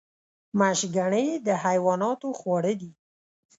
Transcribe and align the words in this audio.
مشګڼې 0.59 1.25
د 1.45 1.47
حیواناتو 1.63 2.29
خواړه 2.39 2.73
دي 2.81 2.91